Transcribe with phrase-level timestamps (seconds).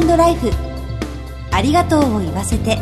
[0.00, 0.50] トライフ。
[1.50, 2.78] ありがとうを言わせて。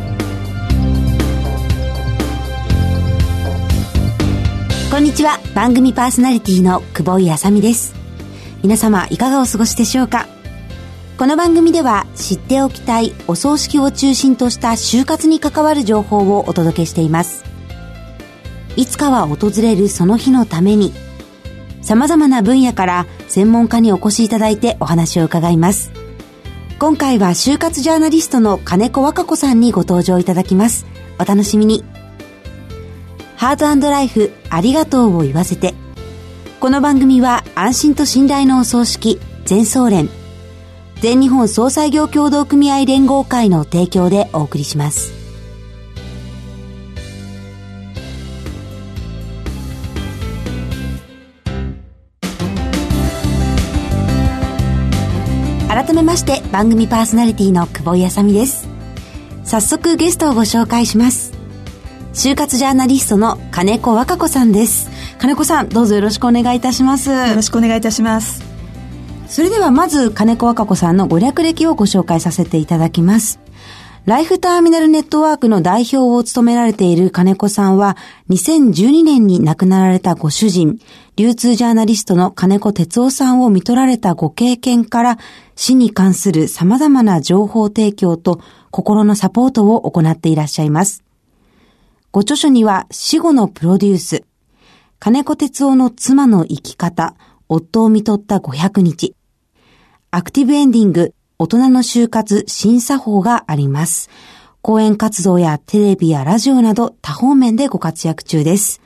[4.90, 5.40] こんにちは。
[5.54, 7.94] 番組パーソナリティの久保井あさみです。
[8.62, 10.26] 皆様いかがお過ごしでしょうか？
[11.18, 17.44] この番組では知っておきたいお葬式を中心とした就活に関わる情報をお届けしています。
[18.76, 20.92] いつかは訪れるその日のために
[21.82, 25.92] 様々な分野から専門家にお越しいただいてお話を伺います。
[26.78, 30.86] 今回は就活ジャーナリストの金子和歌子さんにご登場いただきます。
[31.20, 31.84] お楽しみに。
[33.36, 35.74] ハートライフありがとうを言わせて。
[36.58, 40.08] この番組は安心と信頼のお葬式、全総連、
[41.00, 45.23] 全日本総裁業協同組合連合会の提供でお送りします。
[55.74, 58.68] 改めまして番組パーソナリティの久保井あさみです。
[59.42, 61.32] 早速ゲストをご紹介します。
[62.12, 64.88] 就活ジャーナリストの金子和歌子さんです。
[65.18, 67.10] 金子さんどうぞよろしくお願いいたします。
[67.10, 68.54] よろしくお願いいたします。
[69.26, 73.40] それではまず金子和歌子さんのご略歴をご紹介させていただきます
[74.06, 77.96] ライフターミナルネットワークの代表を務められている金子さんは、
[78.28, 80.78] 2012年に亡くなられたご主人、
[81.16, 85.18] 流通ジャーナリストの金子哲夫さんを見取られたご経験から、
[85.56, 91.02] 死に関する様々な情報提供と心のサポートを行っていらっしゃいます。
[92.10, 94.24] ご著書には死後のプロデュース、
[94.98, 97.14] 金子哲夫の妻の生き方、
[97.48, 99.14] 夫を見取った500日、
[100.10, 104.08] アクティブエンディング、大人の就活審査法があります。
[104.62, 108.80] 講演活動やテレビやラジオなど多方面でご活躍中です。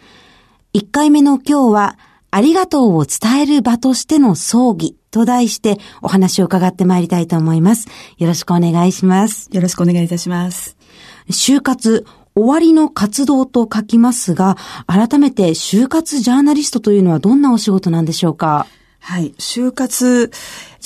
[0.75, 1.99] 1回目の今日は、
[2.31, 7.89] ありがとうを伝える場としての葬儀と題してお話を伺ってまいりたいと思います。
[8.19, 9.49] よろしくお願いします。
[9.53, 10.77] よろしくお願いいたします。
[11.31, 12.05] 就活、
[12.35, 18.67] 終わりの活動と書きますが、改めて就活ジャーナリストというのはどんなお仕事なんでしょうか？
[19.09, 19.33] はい。
[19.39, 20.31] 就活、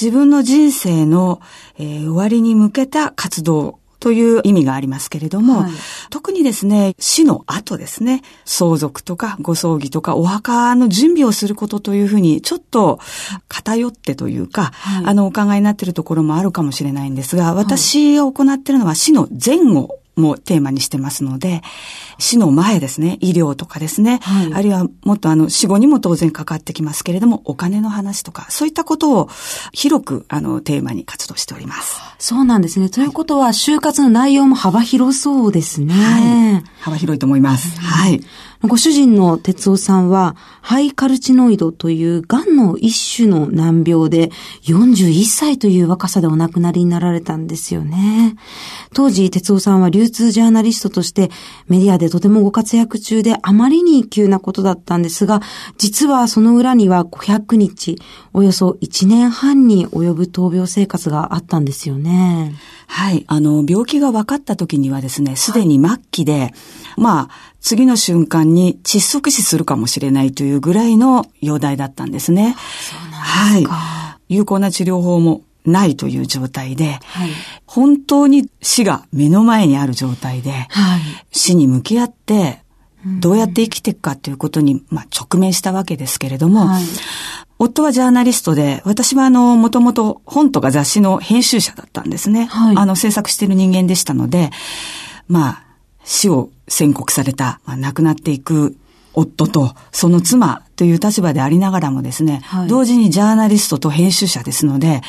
[0.01, 1.41] 自分の人生の、
[1.77, 5.73] えー、終わりに向けた活動という意味がありますけれども、はい、
[6.09, 13.01] 特にですね、死の後ですね、相続とかご葬儀とかお墓の準備をすることというふうに、ちょっと
[13.49, 21.63] 偏ってというか、はい、あの、お考えになっているところもあるかもしれないんですが、私が行っているのは死の前後もテーマにしてますので、
[22.19, 29.29] 死の前ですね、医療とかですね、はい、あるいはもっとあの死後にも当然かかってきますけれども、お金の話とか、そういったことを
[29.73, 32.01] 広くあのテーマに活動しております。
[32.19, 32.89] そうなんですね。
[32.89, 35.95] ということは、就活の内容も幅広そうですね。
[35.95, 36.65] はい。
[36.81, 37.81] 幅広いと思います。
[37.81, 38.21] はい。
[38.63, 44.31] ご主人の哲夫さんは、ハイカルチノイドという癌の一種の難病で、
[44.63, 48.37] 41歳という若さでお亡くなりになられたんですよね。
[48.95, 51.31] 当時、哲夫さんは流通ジャーナリストとして
[51.69, 55.41] メディアでとてもご活躍中であまりに急なことだったんですが、
[55.79, 57.99] 実はその裏には500日、
[58.33, 62.55] およそ1年半に及ぶ闘病生活があったんですよね。
[62.89, 63.25] はい。
[63.29, 66.53] あの、病気が分かった時にはですね、すでに末期で、はい、
[66.97, 67.29] まあ、
[67.61, 72.57] 次の瞬間に窒息死するかもしれないというぐらいの容体だったんですね。
[72.81, 73.75] そうなんですか。
[73.75, 74.35] はい。
[74.35, 77.31] 有効な治療法もないという状態で、はい、
[77.67, 81.01] 本当に死が目の前にある状態で、はい、
[81.31, 82.61] 死に向き合って、
[83.05, 86.85] どうやって生きていくかということに、まあ、直面したわけですけれども、はい、
[87.59, 92.47] 夫はジャーナリストで、私はあの、もともと本とか雑誌の編集者だったんですね。
[92.47, 94.51] はい、あの、制作している人間でしたので、
[95.29, 95.65] まあ、
[96.05, 98.77] 死を宣告された、まあ、亡くなっていく
[99.15, 105.03] 夫とその妻という立場でありながらもですね、はい、同時にジャーナリストと編集者ですので、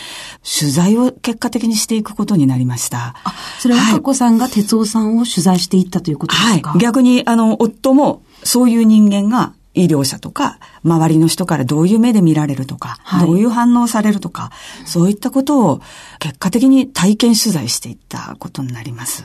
[0.60, 3.16] 取材を結果的にしていくことになりました。
[3.24, 6.72] あ、それは過去さんが哲夫さんを取材していったということですか？
[6.72, 6.80] はい。
[6.80, 14.52] 逆に、あの、夫もそういう人間が医療者とか、周りの人からどういう目で見られるとか、はい、どういう反応されるとか、
[14.86, 15.82] そういったことを
[16.20, 19.24] 結果的に体験取材していったことになります。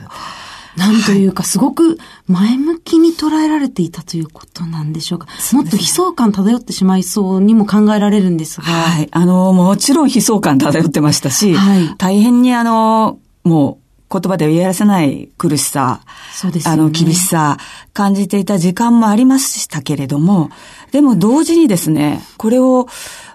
[0.75, 5.27] なんというか、すごく前向きに捉えられていたということなんでしょうか。
[5.27, 8.67] うね、もっと悲壮感漂ってしまいそうにも考えられるんですが。
[8.67, 9.09] はい。
[9.11, 16.01] あの、もちろん悲壮感漂ってましたし、はい、大変にあの、もう、言葉で言い表せない苦しさ、
[16.33, 17.57] そうです、ね、あの、厳しさ、
[17.93, 20.49] 感じていた時間もありましたけれども、
[20.91, 22.87] でも同時にですね、これを、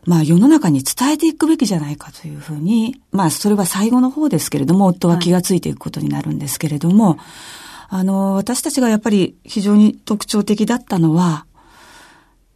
[0.07, 7.19] まあ世の中に伝えていくべきじゃないかというふうに、まあそれは最後の方ですけれども、夫は気がついていくことになるんですけれども、はい、
[7.91, 11.47] あの、私たちがやっぱり非常に特徴的だったのは、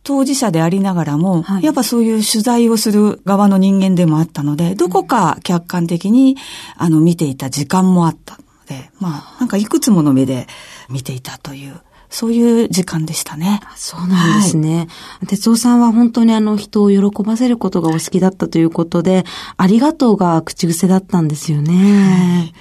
[0.08, 6.36] 当事者でありながらも、はい、やっぱそういう取材をする側の人間でもあったので、どこか客観的に、
[6.76, 10.46] あの、見ていた時間もあったので、まあ、なんかいくつもの目で
[10.88, 13.60] 見ていたという、そういう時間でしたね。
[13.76, 14.88] そうなんですね。
[15.20, 19.24] はい、哲夫さんは本当にあの人を喜ばせることがお好きだったということで、
[19.56, 22.52] ありがとうが口癖だったんですよね。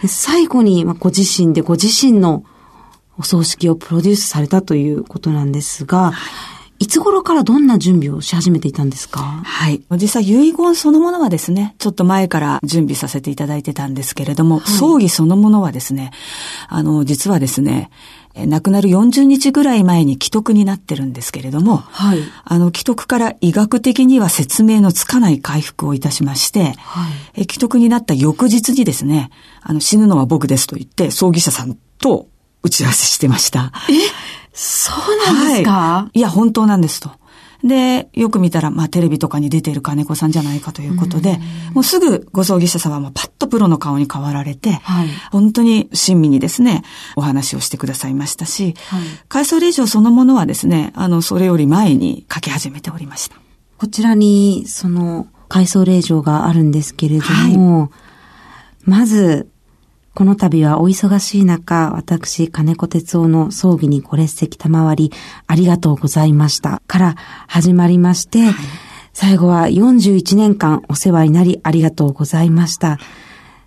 [0.00, 2.44] はい、最後にご自身でご自身の
[3.16, 6.53] お葬式をプロデュースされたということなんですが、い
[6.86, 9.20] つ頃からどんな準備をし始めていたんですか？
[9.20, 9.82] はい。
[9.92, 16.10] 実際遺言そのものはですね、ちょっと前から準備させていただいてたんですけれども、はい、葬儀そのものはですね、
[16.68, 17.90] あの、実はですね、
[18.34, 29.30] 亡くなる40日ぐらい前に既得になってるんですけれども、はい、あの、既得から医学的には説明のつかない回復をいたしまして、はい、既得になった翌日にですね、
[29.62, 32.26] あの、死ぬのは僕ですと言って、葬儀社さんと
[32.64, 33.70] 打ち合わせしてました。
[33.88, 33.92] え
[34.54, 37.10] そうなんですか、はい、いや、本当なんですと。
[37.64, 41.40] で、よく見たら、まあ、テレビとかに出てる金子さんじゃないかということで、
[41.72, 46.82] もうすぐご葬儀者様もパッとプロの顔に変わられて、はい、本当に親身にですね、
[47.16, 53.36] お話をしてくださいましたし、はい、改装令状そのものはですね、あの、それより前に書き始めておりました。
[53.78, 57.24] こちらに、その、改装令状があるんですけれど
[57.58, 57.90] も、はい、
[58.84, 59.48] まず、
[60.14, 65.12] この度はお忙しい中、私、金子哲夫の葬儀にご列席賜り、
[65.48, 66.82] ありがとうございました。
[66.86, 67.16] から
[67.48, 68.54] 始まりまして、はい、
[69.12, 72.98] 最後は41年間お世話になり、ありがとうございました。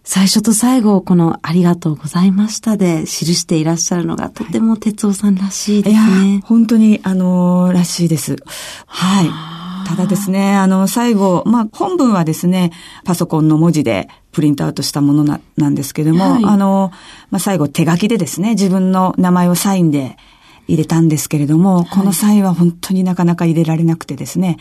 [0.05, 6.41] 最初と最後をこのありがとうございましたで記していらっしゃるのがとても哲夫さんらしいですね。
[6.45, 8.38] 本当に、あのー、らしいです。
[8.85, 9.56] はい。
[9.88, 12.72] ただですね、あの、最後、まあ、本文はですね、
[13.06, 16.92] パソコンの文字でプリントアウトしたものななんですけども、はい、あの、
[17.31, 20.18] まあ、最後手書きでですね、自分の名前をサインで
[20.68, 24.57] 入れたんですけれども、はい、このサインは本当になかなか入れられなくてですね、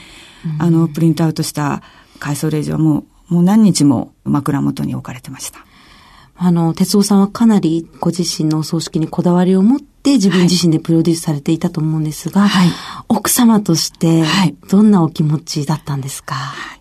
[0.60, 1.82] あの、プリントアウトした
[2.20, 5.58] 回送令状はもう、もう何日も枕元に置かれてました。
[6.38, 12.68] あの、哲夫さんはかなりご自身のお葬式にこだわりを持って自分自身でプロデュースされていたと思うんですが、はい、
[13.08, 14.24] 奥様として
[14.68, 16.75] どんなお気持ちだったんですか、はい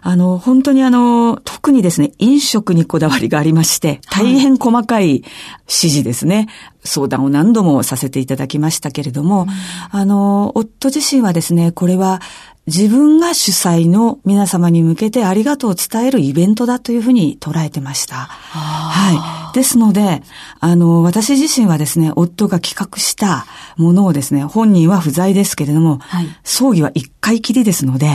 [0.00, 5.24] あの、本当にあの、特にですね、飲食にこだわりがありまして、大変細かい指
[5.66, 6.48] 示ですね、
[6.84, 9.48] 相談を何度もさせていただきましたけれども、うん、
[9.90, 12.20] あの、夫自身はですね、これは
[12.68, 18.14] 自分が主催の皆様に向けてありがとうを伝えるイベントだというふうに捉えてました。
[18.14, 19.56] はい。
[19.56, 20.22] ですので、
[20.60, 23.46] あの、私自身はですね、夫が企画した
[23.76, 28.12] ものをですね、本人は不在ですけれども、はい、葬儀は一回きりですので、うん、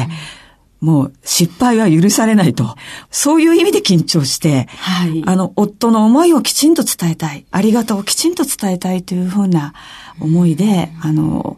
[0.83, 2.75] もう失敗は許されないと。
[3.09, 7.45] そういう意味で緊張して、はい、あの、夫の思いをきちんと伝えたい。
[7.51, 9.74] ありがとうをきちんと伝えたいというふうな
[10.19, 11.57] 思いで、うん、あの、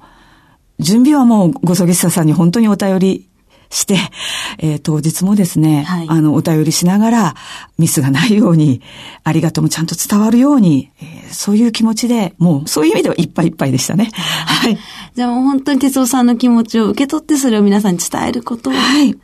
[0.79, 3.27] 準備はもうご葬儀者さんに本当にお便り
[3.69, 3.97] して、
[4.59, 7.35] えー、当日もですね、はい、あの、お便りしながら、
[7.77, 8.81] ミスがないように、
[9.23, 14.11] ありがとうもちゃんと伝わるように、えー、そういう気持ちで、もう、そういう意味ではいっぱいいっぱいでしたね。
[14.13, 14.77] はい。
[15.15, 19.15] じゃあもう本当に哲夫さんの気持ちを受け取って、それを皆さんに伝えることはい。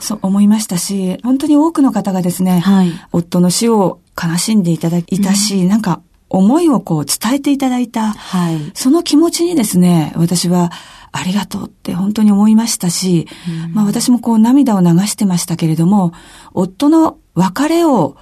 [0.00, 10.70] そう思いましたし、本当に多くの方がですね、はい、夫の死を悲しんでいただいたし、うん、なんか思いをこう伝えていただいた、はい、その気持ちにですね、私は
[11.16, 13.26] ありがとうって本当に思いましたし、
[13.66, 16.12] うん、まあ私もこう涙を流してましたけれども、
[16.52, 18.16] 夫の別れを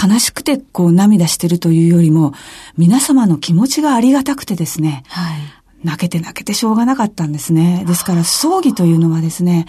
[0.00, 2.32] 悲しくてこう涙してるというよりも、
[2.76, 5.40] 皆様の気持ちがありがたくてですね、はい、
[5.84, 7.84] 泣けて泣けてしょうがなかったんですね。
[7.86, 9.66] ですから葬儀というのはですね、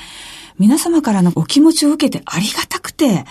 [0.58, 3.26] 皆様からのお気持ちを受けてありがたくて、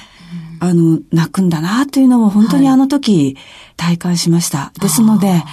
[0.60, 3.36] あの、泣くんだなというのを本当にあの時
[3.76, 4.58] 体感しました。
[4.58, 5.44] はい、ですので、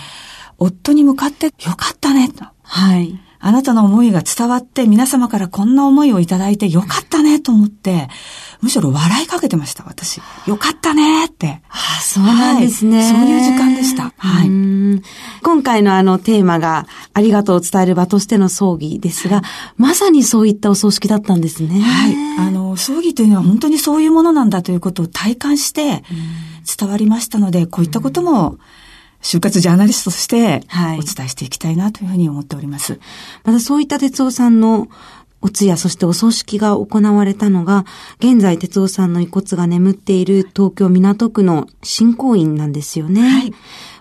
[0.58, 2.46] 夫に向かってよかったねと。
[2.64, 3.20] はい。
[3.48, 8.08] あなたの思いが伝わって皆様からこんな思いをいただいてよかったねと思って、
[8.62, 10.20] むしろ笑いかけてました、私。
[10.48, 11.62] よかったねって。
[11.70, 14.12] ああそうなんですね、はい、そういう時間でした。
[14.18, 14.48] はい。
[15.44, 19.44] 今回のあのテーマがありがとうを伝える場としての葬儀ですが、
[19.78, 21.82] まさにそういったお葬式だったんですね。
[21.82, 22.48] はい。
[22.48, 26.04] あの、葬儀というのは本当にそういうものなんだということを体感して
[26.80, 28.58] 伝わりましたので、こういったことも、
[29.26, 30.62] 就活ジャーナリストとして
[31.00, 32.94] お伝えしていきたいなというふうに思っております。
[32.94, 33.02] はい、
[33.46, 34.88] またそういった哲夫さんの
[35.42, 37.86] お通夜、そしてお葬式が行われたのが、
[38.20, 43.22] 現在哲夫さんの遺骨が眠っている東京港区の新公院なんですよね。
[43.22, 43.54] はい。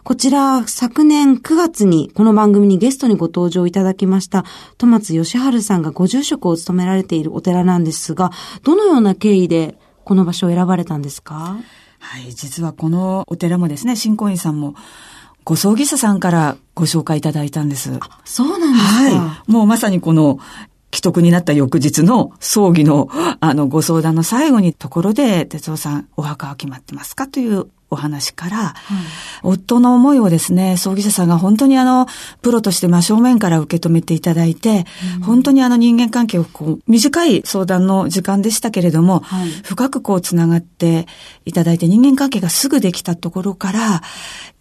[0.04, 4.44] こちら、昨年9月にこの番組にゲストにご登場いただきました、
[4.76, 8.30] 戸松義治さんがご住職を務められているお寺なんですが、
[8.62, 11.56] どのような経緯でこの場所を選ばれたんですか？
[11.98, 14.74] はい、実はこのお寺もですね、新公院さんも、
[15.44, 17.92] ご葬儀社さんからご紹介いただいたんです。
[18.24, 19.50] そうなんですかはい。
[19.50, 20.38] もうまさにこの、
[20.92, 23.08] 既得になった翌日の葬儀の、
[23.40, 27.26] あの、ご相談の最後にところで、哲夫さん、お墓は決まってますか？
[27.26, 28.74] というお話から、
[29.42, 32.06] 夫の思いをですね、葬儀社さんが本当にあの、
[32.42, 34.84] プロとして真正面から受け止めていただいて、
[35.16, 41.06] うん、本当にあの人間関係をこう、短い相談の時間でしたけれども、はい、深くこう繋がって
[41.44, 44.02] いただいて人間関係がすぐできたところから、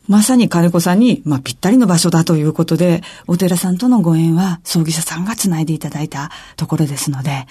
[0.08, 7.48] まさに金子さんに、まあ、ぴったりの場所だということで、お寺さんとのご縁は、葬儀社さんが繋いでいただいたところですので、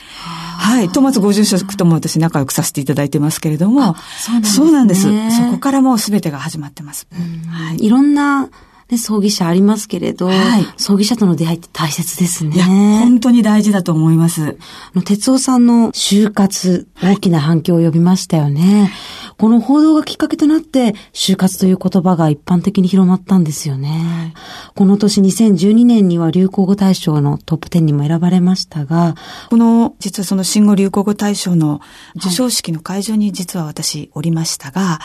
[0.58, 0.90] はい。
[0.90, 3.96] とまずご住職とも私仲良くさせていただいてますけれども、
[4.44, 7.06] そうなんです、ね、そこからもう全てが始まってます。
[7.48, 7.84] はい。
[7.84, 8.48] いろんな、
[8.92, 12.56] ね、葬儀社ありますけれど、はい、葬儀社との出会いって大切ですね。
[12.56, 14.58] いや、本当に大事だと思います。
[15.04, 18.92] 哲夫さんの就活、大きな反響を呼びましたよね。
[19.38, 24.34] この報道がきっかけとなって、就活という言葉が一般的に広まったんですよね。
[24.74, 29.14] この年2012年には流行語大賞のトップ10にも選ばれましたが、
[29.48, 31.80] この、実はその新語流行語大賞の
[32.14, 34.98] 授賞式の会場に実は私おりましたが、はい、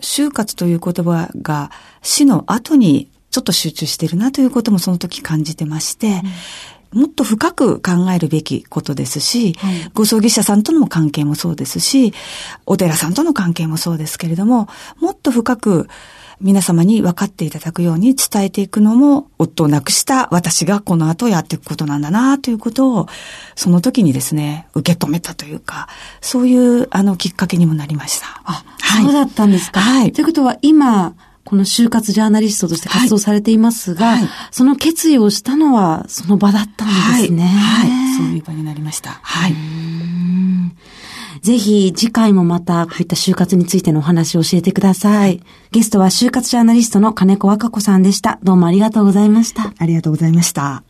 [0.00, 1.70] 就活という言葉が
[2.02, 6.22] 死の後にちょっと集中してるなということもその時感じてまして、
[6.92, 7.00] うん。
[7.00, 12.12] もっと深く考えるべきことですし、はい、ご葬儀者さんとの関係もそうですし、
[12.66, 15.88] お寺さんとの関係もそうですけれども、もっと深く
[16.40, 23.08] 皆様に分かっていただくように伝えていくのも、夫を亡くした私がこの後やっていくことなんだなということを、
[23.54, 25.88] その時にですね、受け止めたというか、
[26.20, 28.26] そういうあのきっかけにもなりました。
[28.44, 29.80] あ、はい、そうだったんですか。
[29.80, 30.12] はい。
[30.12, 36.88] ということは今、この就活ジャーナリストとして活動されていますが、はい、その決意をしたのはその場だったん
[37.20, 37.44] ですね。
[37.44, 37.90] はい。
[37.90, 39.18] はい、そういう場になりました。
[39.22, 39.54] はい。
[41.40, 45.40] ぜひ次回もまたこういった就活についてのお話を教えてください。
[45.70, 48.38] ゲストは就活ジャーナリストの金子和歌子さんでした。
[48.42, 49.72] どうもありがとうございました。
[49.78, 50.84] ありがとうございました。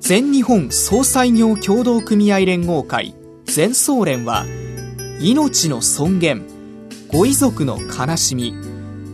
[0.00, 3.14] 全日本総裁業協同組合連合会
[3.46, 4.44] 全総連は
[5.18, 6.42] 命の尊厳
[7.08, 8.54] ご遺族の悲しみ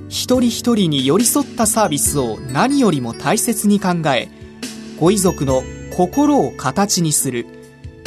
[0.09, 4.29] 一人一人に寄り添ったサービスを何よりも大切に考え
[4.99, 5.63] ご遺族の
[5.97, 7.60] 心を形にする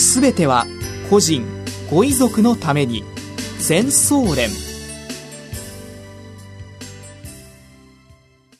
[0.00, 0.66] すべては
[1.10, 1.44] 個人
[1.90, 3.04] ご遺族のために
[3.58, 4.50] 全総連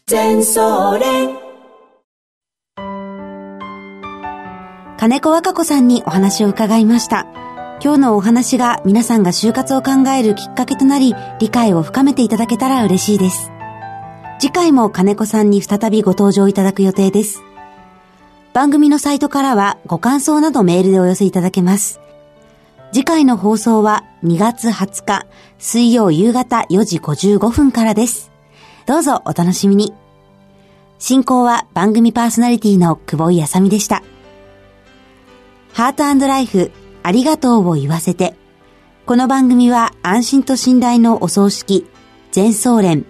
[0.06, 1.36] 全総連
[4.96, 7.26] 金子和歌子さんにお話を伺いました
[7.84, 13.50] 今日のお話が皆さんが就活を考えるきっかけとなり、理解を深めていただけたら嬉しいです。
[14.38, 17.42] 次回も金子さんに再びご登場いただく予定です。
[18.54, 21.98] 番組のサイトからはご感想などメールでお寄せいただけます。
[22.92, 25.26] 次回の放送は2月20日
[25.58, 28.30] 水曜夕方4時55分からです。
[28.86, 29.92] どうぞお楽しみに。
[31.00, 34.04] 進行は番組パーソナリティの久保井あさみでした。
[35.72, 36.70] ハートライフ
[37.02, 38.36] ありがとうを言わせて。
[39.04, 41.88] この番組は安心と信頼のお葬式、
[42.30, 43.04] 全総連、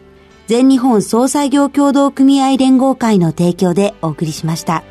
[0.47, 4.85] 全日本総裁業協同組合連合会の提供でお送りしました。